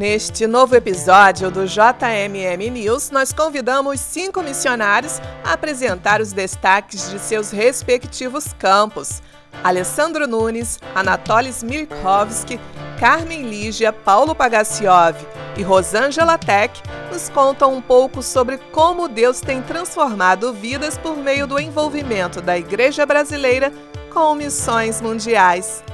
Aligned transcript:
Neste 0.00 0.46
novo 0.46 0.74
episódio 0.74 1.50
do 1.50 1.66
JMM 1.66 2.70
News, 2.70 3.10
nós 3.10 3.34
convidamos 3.34 4.00
cinco 4.00 4.42
missionários 4.42 5.20
a 5.44 5.52
apresentar 5.52 6.22
os 6.22 6.32
destaques 6.32 7.10
de 7.10 7.18
seus 7.18 7.50
respectivos 7.50 8.46
campos. 8.58 9.20
Alessandro 9.62 10.26
Nunes, 10.26 10.78
Anatoly 10.94 11.50
Smirkovski, 11.50 12.58
Carmen 12.98 13.42
Lígia, 13.42 13.92
Paulo 13.92 14.34
Pagaciov 14.34 15.16
e 15.58 15.62
Rosângela 15.62 16.38
Tech 16.38 16.82
nos 17.12 17.28
contam 17.28 17.74
um 17.74 17.82
pouco 17.82 18.22
sobre 18.22 18.56
como 18.72 19.06
Deus 19.06 19.42
tem 19.42 19.60
transformado 19.60 20.50
vidas 20.50 20.96
por 20.96 21.14
meio 21.14 21.46
do 21.46 21.60
envolvimento 21.60 22.40
da 22.40 22.56
Igreja 22.56 23.04
Brasileira 23.04 23.70
com 24.10 24.34
missões 24.34 25.02
mundiais. 25.02 25.84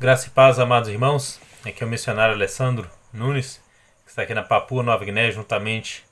Graça 0.00 0.28
e 0.28 0.30
paz, 0.30 0.60
amados 0.60 0.88
irmãos. 0.88 1.40
Aqui 1.66 1.82
é 1.82 1.86
o 1.86 1.88
missionário 1.90 2.32
Alessandro 2.32 2.88
Nunes, 3.12 3.60
que 4.04 4.10
está 4.10 4.22
aqui 4.22 4.32
na 4.32 4.44
Papua 4.44 4.80
Nova 4.80 5.04
Guiné, 5.04 5.32
juntamente 5.32 6.04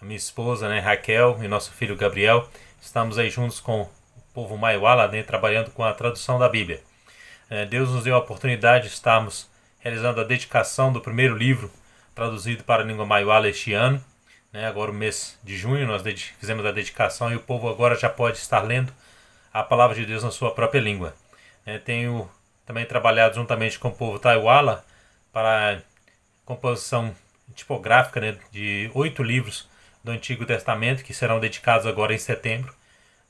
a 0.00 0.04
minha 0.06 0.16
esposa, 0.16 0.66
né, 0.66 0.78
Raquel, 0.78 1.38
e 1.42 1.46
nosso 1.46 1.70
filho 1.72 1.94
Gabriel. 1.94 2.48
Estamos 2.80 3.18
aí 3.18 3.28
juntos 3.28 3.60
com 3.60 3.82
o 3.82 3.90
povo 4.32 4.56
Maiwala, 4.56 5.08
né, 5.08 5.22
trabalhando 5.22 5.70
com 5.72 5.84
a 5.84 5.92
tradução 5.92 6.38
da 6.38 6.48
Bíblia. 6.48 6.82
É, 7.50 7.66
Deus 7.66 7.90
nos 7.90 8.04
deu 8.04 8.14
a 8.14 8.18
oportunidade 8.18 8.88
de 8.88 8.94
estarmos 8.94 9.46
realizando 9.78 10.22
a 10.22 10.24
dedicação 10.24 10.90
do 10.90 11.02
primeiro 11.02 11.36
livro 11.36 11.70
traduzido 12.14 12.64
para 12.64 12.82
a 12.82 12.86
língua 12.86 13.04
Maiwala 13.04 13.46
este 13.46 13.74
ano. 13.74 14.02
Né, 14.54 14.66
agora, 14.66 14.90
o 14.90 14.94
mês 14.94 15.38
de 15.44 15.54
junho, 15.54 15.86
nós 15.86 16.02
fizemos 16.40 16.64
a 16.64 16.72
dedicação 16.72 17.30
e 17.30 17.36
o 17.36 17.40
povo 17.40 17.68
agora 17.68 17.94
já 17.94 18.08
pode 18.08 18.38
estar 18.38 18.62
lendo 18.62 18.90
a 19.52 19.62
palavra 19.62 19.94
de 19.94 20.06
Deus 20.06 20.24
na 20.24 20.30
sua 20.30 20.50
própria 20.54 20.80
língua. 20.80 21.14
É, 21.66 21.76
tenho 21.76 22.26
também 22.66 22.86
trabalhado 22.86 23.34
juntamente 23.34 23.78
com 23.78 23.88
o 23.88 23.94
povo 23.94 24.18
Taiwala 24.18 24.84
para 25.32 25.74
a 25.74 25.78
composição 26.44 27.14
tipográfica 27.54 28.20
né, 28.20 28.38
de 28.50 28.90
oito 28.94 29.22
livros 29.22 29.68
do 30.02 30.10
Antigo 30.10 30.44
Testamento 30.46 31.02
que 31.02 31.14
serão 31.14 31.40
dedicados 31.40 31.86
agora 31.86 32.14
em 32.14 32.18
setembro. 32.18 32.74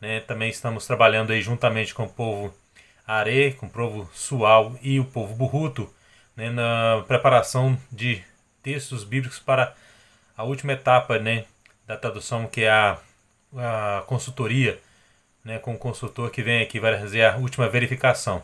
Né. 0.00 0.20
Também 0.20 0.50
estamos 0.50 0.86
trabalhando 0.86 1.32
aí 1.32 1.40
juntamente 1.40 1.94
com 1.94 2.04
o 2.04 2.08
povo 2.08 2.54
Are, 3.06 3.52
com 3.54 3.66
o 3.66 3.70
povo 3.70 4.10
Sual 4.14 4.76
e 4.82 4.98
o 4.98 5.04
povo 5.04 5.34
Burruto 5.34 5.92
né, 6.36 6.50
na 6.50 7.04
preparação 7.06 7.78
de 7.90 8.22
textos 8.62 9.04
bíblicos 9.04 9.38
para 9.38 9.74
a 10.36 10.42
última 10.42 10.72
etapa 10.72 11.18
né, 11.18 11.44
da 11.86 11.96
tradução, 11.96 12.46
que 12.46 12.62
é 12.62 12.70
a, 12.70 12.98
a 13.56 14.02
consultoria, 14.06 14.80
né, 15.44 15.58
com 15.58 15.74
o 15.74 15.78
consultor 15.78 16.30
que 16.30 16.42
vem 16.42 16.62
aqui 16.62 16.80
vai 16.80 16.98
fazer 16.98 17.24
a 17.24 17.36
última 17.36 17.68
verificação. 17.68 18.42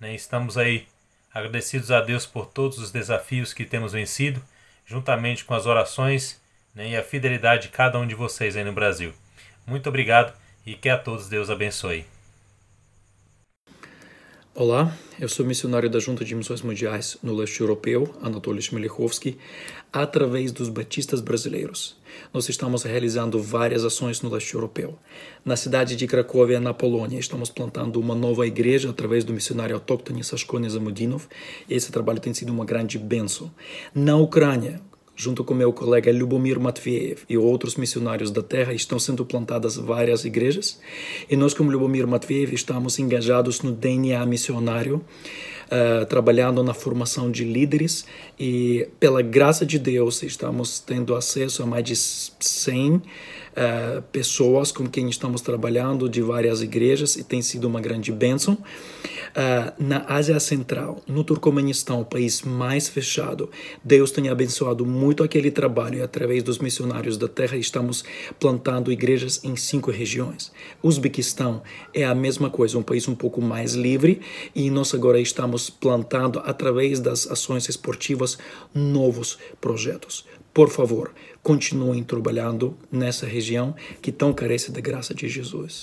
Né? 0.00 0.14
Estamos 0.14 0.56
aí 0.58 0.86
agradecidos 1.32 1.90
a 1.90 2.00
Deus 2.00 2.24
por 2.24 2.46
todos 2.46 2.78
os 2.78 2.90
desafios 2.90 3.52
que 3.52 3.64
temos 3.64 3.92
vencido, 3.92 4.42
juntamente 4.86 5.44
com 5.44 5.54
as 5.54 5.66
orações 5.66 6.40
né, 6.74 6.90
e 6.90 6.96
a 6.96 7.02
fidelidade 7.02 7.62
de 7.62 7.68
cada 7.68 7.98
um 7.98 8.06
de 8.06 8.14
vocês 8.14 8.56
aí 8.56 8.64
no 8.64 8.72
Brasil. 8.72 9.12
Muito 9.66 9.88
obrigado 9.88 10.32
e 10.64 10.74
que 10.74 10.88
a 10.88 10.96
todos 10.96 11.28
Deus 11.28 11.50
abençoe. 11.50 12.15
Olá, 14.58 14.96
eu 15.20 15.28
sou 15.28 15.44
missionário 15.44 15.90
da 15.90 15.98
Junta 15.98 16.24
de 16.24 16.34
Missões 16.34 16.62
Mundiais 16.62 17.18
no 17.22 17.36
Leste 17.36 17.60
Europeu, 17.60 18.08
Anatoly 18.22 18.62
Shmelichovsky, 18.62 19.36
através 19.92 20.50
dos 20.50 20.70
batistas 20.70 21.20
brasileiros. 21.20 21.94
Nós 22.32 22.48
estamos 22.48 22.82
realizando 22.82 23.38
várias 23.38 23.84
ações 23.84 24.22
no 24.22 24.30
Leste 24.30 24.54
Europeu. 24.54 24.98
Na 25.44 25.56
cidade 25.56 25.94
de 25.94 26.06
Cracóvia, 26.06 26.58
na 26.58 26.72
Polônia, 26.72 27.18
estamos 27.18 27.50
plantando 27.50 28.00
uma 28.00 28.14
nova 28.14 28.46
igreja 28.46 28.88
através 28.88 29.24
do 29.24 29.34
missionário 29.34 29.74
autóctone 29.74 30.24
Sashkone 30.24 30.70
Zamudinov, 30.70 31.26
esse 31.68 31.92
trabalho 31.92 32.18
tem 32.18 32.32
sido 32.32 32.50
uma 32.50 32.64
grande 32.64 32.98
bênção. 32.98 33.52
Na 33.94 34.16
Ucrânia, 34.16 34.80
junto 35.16 35.42
com 35.42 35.54
meu 35.54 35.72
colega 35.72 36.12
Lubomir 36.12 36.60
Matviev 36.60 37.20
e 37.28 37.38
outros 37.38 37.76
missionários 37.76 38.30
da 38.30 38.42
terra, 38.42 38.74
estão 38.74 38.98
sendo 38.98 39.24
plantadas 39.24 39.76
várias 39.76 40.26
igrejas. 40.26 40.78
E 41.28 41.34
nós, 41.34 41.54
como 41.54 41.70
Lubomir 41.70 42.06
Matviev, 42.06 42.54
estamos 42.54 42.98
engajados 42.98 43.62
no 43.62 43.72
DNA 43.72 44.24
missionário, 44.26 45.02
uh, 45.66 46.04
trabalhando 46.04 46.62
na 46.62 46.74
formação 46.74 47.30
de 47.30 47.44
líderes. 47.44 48.04
E, 48.38 48.86
pela 49.00 49.22
graça 49.22 49.64
de 49.64 49.78
Deus, 49.78 50.22
estamos 50.22 50.78
tendo 50.78 51.14
acesso 51.14 51.62
a 51.62 51.66
mais 51.66 51.84
de 51.84 51.96
100 51.96 53.02
uh, 53.56 54.02
pessoas 54.12 54.70
com 54.70 54.86
quem 54.86 55.08
estamos 55.08 55.40
trabalhando 55.40 56.08
de 56.08 56.20
várias 56.20 56.62
igrejas 56.62 57.16
e 57.16 57.24
tem 57.24 57.40
sido 57.40 57.66
uma 57.66 57.80
grande 57.80 58.12
bênção. 58.12 58.54
Uh, 58.54 59.72
na 59.78 60.04
Ásia 60.08 60.38
Central, 60.40 61.02
no 61.06 61.22
Turcomenistão, 61.22 62.00
o 62.00 62.04
país 62.04 62.42
mais 62.42 62.88
fechado, 62.88 63.50
Deus 63.84 64.10
tem 64.10 64.28
abençoado 64.28 64.86
muito 64.86 65.22
aquele 65.22 65.50
trabalho 65.50 65.98
e 65.98 66.02
através 66.02 66.42
dos 66.42 66.58
missionários 66.58 67.18
da 67.18 67.28
terra 67.28 67.56
estamos 67.56 68.04
plantando 68.38 68.92
igrejas 68.92 69.40
em 69.44 69.56
cinco 69.56 69.90
regiões. 69.90 70.52
Uzbequistão 70.82 71.62
é 71.92 72.04
a 72.04 72.14
mesma 72.14 72.48
coisa, 72.48 72.78
um 72.78 72.82
país 72.82 73.08
um 73.08 73.14
pouco 73.14 73.42
mais 73.42 73.74
livre 73.74 74.20
e 74.54 74.70
nós 74.70 74.94
agora 74.94 75.20
estamos 75.20 75.68
plantando 75.68 76.40
através 76.40 77.00
das 77.00 77.26
ações 77.30 77.68
esportivas 77.68 78.38
novos 78.74 79.38
projetos. 79.60 80.24
Por 80.56 80.70
favor, 80.70 81.12
continuem 81.42 82.02
trabalhando 82.02 82.78
nessa 82.90 83.26
região 83.26 83.76
que 84.00 84.10
tão 84.10 84.32
carece 84.32 84.72
da 84.72 84.80
graça 84.80 85.12
de 85.12 85.28
Jesus. 85.28 85.82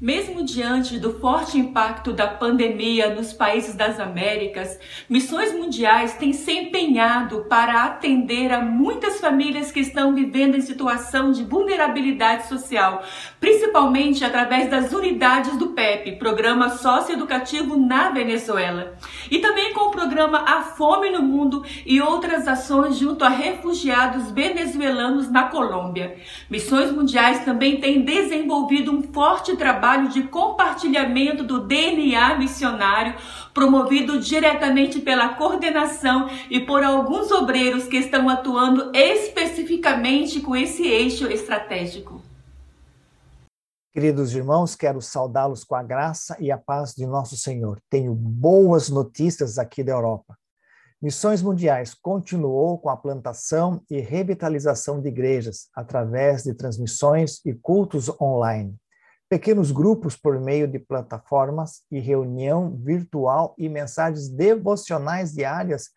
Mesmo 0.00 0.42
diante 0.42 0.98
do 0.98 1.12
forte 1.20 1.58
impacto 1.58 2.10
da 2.10 2.26
pandemia 2.26 3.14
nos 3.14 3.34
países 3.34 3.74
das 3.74 4.00
Américas, 4.00 4.80
Missões 5.06 5.52
Mundiais 5.52 6.14
têm 6.14 6.32
se 6.32 6.50
empenhado 6.52 7.44
para 7.50 7.84
atender 7.84 8.50
a 8.50 8.62
muitas 8.62 9.20
famílias 9.20 9.70
que 9.70 9.80
estão 9.80 10.14
vivendo 10.14 10.56
em 10.56 10.62
situação 10.62 11.30
de 11.30 11.44
vulnerabilidade 11.44 12.48
social, 12.48 13.02
principalmente 13.38 14.24
através 14.24 14.70
das 14.70 14.90
unidades 14.90 15.58
do 15.58 15.74
PEP, 15.74 16.12
Programa 16.12 16.70
Socioeducativo 16.70 17.76
na 17.76 18.08
Venezuela, 18.08 18.96
e 19.30 19.38
também 19.38 19.74
com 19.74 19.88
o 19.88 19.90
programa 19.90 20.44
A 20.48 20.62
Fome 20.62 21.10
no 21.10 21.20
Mundo 21.20 21.62
e 21.84 22.00
outras 22.00 22.48
ações 22.48 22.96
junto 22.96 23.22
a 23.22 23.28
refugiados 23.28 24.30
venezuelanos 24.30 25.30
na 25.30 25.42
Colômbia. 25.42 26.16
Missões 26.48 26.90
Mundiais 26.90 27.44
também 27.44 27.82
têm 27.82 28.00
desenvolvido 28.00 28.90
um 28.90 29.02
forte 29.02 29.54
trabalho 29.58 29.89
trabalho 29.90 30.08
de 30.08 30.22
compartilhamento 30.28 31.42
do 31.42 31.66
DNA 31.66 32.38
missionário, 32.38 33.14
promovido 33.52 34.20
diretamente 34.20 35.00
pela 35.00 35.34
coordenação 35.34 36.28
e 36.48 36.60
por 36.60 36.84
alguns 36.84 37.32
obreiros 37.32 37.86
que 37.86 37.96
estão 37.96 38.28
atuando 38.28 38.92
especificamente 38.94 40.40
com 40.40 40.54
esse 40.54 40.86
eixo 40.86 41.26
estratégico. 41.26 42.22
Queridos 43.92 44.32
irmãos, 44.32 44.76
quero 44.76 45.00
saudá-los 45.00 45.64
com 45.64 45.74
a 45.74 45.82
graça 45.82 46.36
e 46.38 46.52
a 46.52 46.58
paz 46.58 46.94
de 46.94 47.04
nosso 47.04 47.36
Senhor. 47.36 47.80
Tenho 47.90 48.14
boas 48.14 48.88
notícias 48.88 49.58
aqui 49.58 49.82
da 49.82 49.90
Europa. 49.90 50.38
Missões 51.02 51.42
Mundiais 51.42 51.94
continuou 51.94 52.78
com 52.78 52.90
a 52.90 52.96
plantação 52.96 53.82
e 53.90 53.98
revitalização 54.00 55.00
de 55.00 55.08
igrejas 55.08 55.68
através 55.74 56.44
de 56.44 56.54
transmissões 56.54 57.44
e 57.44 57.52
cultos 57.52 58.08
online 58.20 58.78
pequenos 59.30 59.70
grupos 59.70 60.16
por 60.16 60.40
meio 60.40 60.66
de 60.66 60.80
plataformas 60.80 61.84
e 61.88 62.00
reunião 62.00 62.76
virtual 62.76 63.54
e 63.56 63.68
mensagens 63.68 64.28
devocionais 64.28 65.32
diárias 65.32 65.90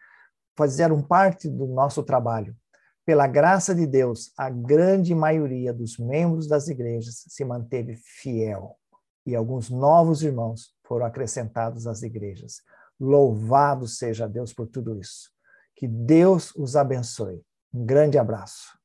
fizeram 0.55 1.01
parte 1.01 1.49
do 1.49 1.65
nosso 1.65 2.03
trabalho. 2.03 2.55
Pela 3.03 3.25
graça 3.25 3.73
de 3.73 3.87
Deus, 3.87 4.31
a 4.37 4.51
grande 4.51 5.15
maioria 5.15 5.73
dos 5.73 5.97
membros 5.97 6.47
das 6.47 6.67
igrejas 6.67 7.25
se 7.27 7.43
manteve 7.43 7.95
fiel 7.95 8.77
e 9.25 9.35
alguns 9.35 9.67
novos 9.67 10.21
irmãos 10.21 10.75
foram 10.85 11.07
acrescentados 11.07 11.87
às 11.87 12.03
igrejas. 12.03 12.61
Louvado 12.99 13.87
seja 13.87 14.27
Deus 14.27 14.53
por 14.53 14.67
tudo 14.67 14.99
isso. 14.99 15.31
Que 15.75 15.87
Deus 15.87 16.55
os 16.55 16.75
abençoe. 16.75 17.41
Um 17.73 17.83
grande 17.83 18.19
abraço. 18.19 18.77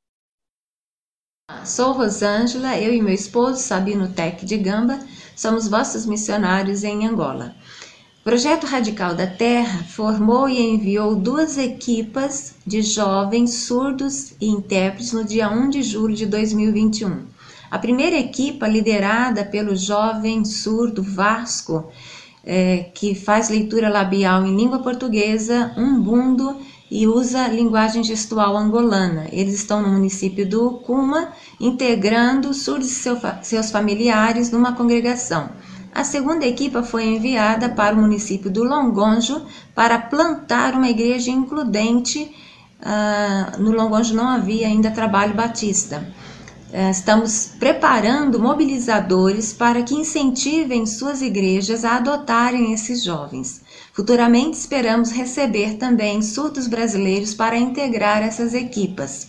Sou 1.64 1.92
Rosângela, 1.92 2.78
eu 2.78 2.94
e 2.94 3.00
meu 3.00 3.12
esposo 3.12 3.58
Sabino 3.60 4.08
Tec 4.08 4.44
de 4.44 4.56
Gamba 4.56 5.00
somos 5.34 5.66
vossos 5.66 6.04
missionários 6.04 6.84
em 6.84 7.06
Angola. 7.06 7.54
O 8.20 8.24
Projeto 8.24 8.66
Radical 8.66 9.14
da 9.14 9.26
Terra 9.26 9.82
formou 9.84 10.48
e 10.48 10.60
enviou 10.60 11.14
duas 11.14 11.56
equipas 11.56 12.54
de 12.66 12.82
jovens 12.82 13.54
surdos 13.54 14.32
e 14.40 14.46
intérpretes 14.46 15.12
no 15.12 15.24
dia 15.24 15.50
1 15.50 15.70
de 15.70 15.82
julho 15.82 16.14
de 16.14 16.26
2021. 16.26 17.26
A 17.70 17.78
primeira 17.78 18.18
equipa, 18.18 18.68
liderada 18.68 19.44
pelo 19.44 19.74
jovem 19.74 20.44
surdo 20.44 21.02
Vasco, 21.02 21.90
é, 22.44 22.90
que 22.94 23.14
faz 23.14 23.48
leitura 23.48 23.88
labial 23.88 24.44
em 24.44 24.56
língua 24.56 24.80
portuguesa, 24.80 25.72
umbundo 25.76 26.58
e 26.90 27.06
usa 27.06 27.49
linguagem 27.49 28.02
gestual 28.02 28.56
angolana. 28.56 29.26
Eles 29.31 29.55
estão 29.55 29.82
no 29.82 29.88
município 29.88 30.49
do 30.49 30.70
Cuma, 30.79 31.32
integrando 31.61 32.55
surdos 32.55 32.90
e 32.90 32.94
seu, 32.94 33.19
seus 33.43 33.70
familiares 33.70 34.50
numa 34.50 34.73
congregação. 34.73 35.50
A 35.94 36.05
segunda 36.05 36.46
equipa 36.46 36.82
foi 36.82 37.05
enviada 37.05 37.69
para 37.69 37.94
o 37.94 37.99
município 37.99 38.50
do 38.50 38.62
Longonjo 38.62 39.43
para 39.75 39.99
plantar 39.99 40.75
uma 40.75 40.88
igreja 40.88 41.31
includente. 41.31 42.35
Uh, 42.81 43.61
no 43.61 43.73
Longonjo 43.73 44.14
não 44.14 44.29
havia 44.29 44.69
ainda 44.69 44.91
trabalho 44.91 45.34
batista. 45.34 46.06
Uh, 46.70 46.91
estamos 46.91 47.53
preparando 47.59 48.38
mobilizadores 48.38 49.55
para 49.55 49.82
que 49.82 49.94
incentivem 49.94 50.85
suas 50.85 51.23
igrejas 51.23 51.82
a 51.82 51.97
adotarem 51.97 52.75
esses 52.75 53.03
jovens. 53.03 53.62
Futuramente 53.94 54.59
esperamos 54.59 55.11
receber 55.11 55.79
também 55.79 56.20
surdos 56.20 56.67
brasileiros 56.67 57.32
para 57.32 57.56
integrar 57.56 58.23
essas 58.23 58.53
equipas. 58.53 59.29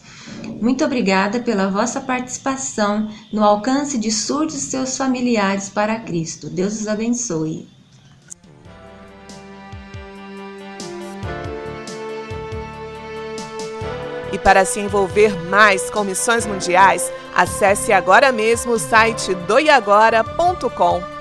Muito 0.62 0.84
obrigada 0.84 1.40
pela 1.40 1.70
vossa 1.70 2.02
participação 2.02 3.10
no 3.32 3.42
alcance 3.42 3.98
de 3.98 4.12
surdos 4.12 4.56
e 4.56 4.60
seus 4.60 4.98
familiares 4.98 5.70
para 5.70 5.98
Cristo. 6.02 6.50
Deus 6.50 6.82
os 6.82 6.90
abençoe. 6.90 7.79
Para 14.44 14.66
se 14.66 14.80
envolver 14.80 15.36
mais 15.50 15.90
com 15.90 16.04
missões 16.04 16.46
mundiais, 16.46 17.12
acesse 17.36 17.92
agora 17.92 18.32
mesmo 18.32 18.74
o 18.74 18.80
site 18.80 19.34
doiagora.com. 19.36 21.19